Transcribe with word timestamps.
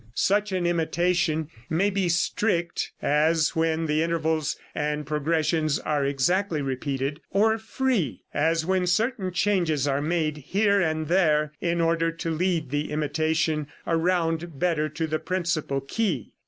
Such 0.15 0.51
an 0.51 0.65
imitation 0.65 1.49
may 1.69 1.91
be 1.91 2.09
"strict," 2.09 2.91
as 3.03 3.55
when 3.55 3.85
the 3.85 4.01
intervals 4.01 4.57
and 4.73 5.05
progressions 5.05 5.77
are 5.77 6.03
exactly 6.03 6.59
repeated; 6.59 7.21
or 7.29 7.59
"free," 7.59 8.23
as 8.33 8.65
when 8.65 8.87
certain 8.87 9.31
changes 9.31 9.87
are 9.87 10.01
made 10.01 10.37
here 10.37 10.81
and 10.81 11.07
there 11.07 11.53
in 11.61 11.79
order 11.81 12.11
to 12.13 12.31
lead 12.31 12.71
the 12.71 12.89
imitation 12.89 13.67
around 13.85 14.57
better 14.57 14.89
to 14.89 15.05
the 15.05 15.19
principal 15.19 15.81
key. 15.81 16.31